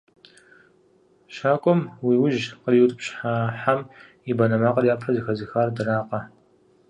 -Щакӏуэм 1.35 1.79
уи 2.05 2.15
ужь 2.23 2.43
къриутӏыпщхьа 2.61 3.33
хьэм 3.61 3.81
и 4.31 4.33
банэ 4.37 4.57
макъыр 4.61 4.85
япэ 4.93 5.09
зэхэзыхар 5.15 5.69
дэракъэ! 5.75 6.19